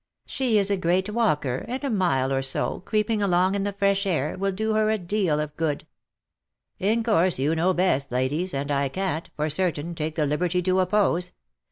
She 0.25 0.57
is 0.57 0.71
a 0.71 0.77
great 0.77 1.11
walker, 1.11 1.63
and 1.67 1.83
a 1.83 1.89
mile 1.91 2.33
or 2.33 2.41
so, 2.41 2.79
creeping 2.85 3.21
along 3.21 3.53
in 3.53 3.65
the 3.65 3.71
fresh 3.71 4.07
air, 4.07 4.35
will 4.35 4.51
do 4.51 4.73
her 4.73 4.89
a 4.89 4.97
deal 4.97 5.39
of 5.39 5.55
good,"" 5.55 5.85
In 6.79 7.03
course 7.03 7.37
you 7.37 7.53
know 7.53 7.71
best, 7.75 8.11
ladies, 8.11 8.51
and 8.51 8.71
I 8.71 8.89
can't, 8.89 9.29
for 9.35 9.47
certain, 9.47 9.93
take 9.93 10.15
the 10.15 10.25
liberty 10.25 10.63
to 10.63 10.79
oppose. 10.79 11.33